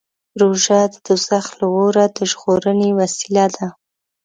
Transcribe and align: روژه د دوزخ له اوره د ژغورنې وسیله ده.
روژه 0.41 0.81
د 0.93 0.95
دوزخ 1.05 1.45
له 1.59 1.67
اوره 1.77 2.05
د 2.17 2.17
ژغورنې 2.31 2.89
وسیله 2.99 3.45
ده. 3.55 3.67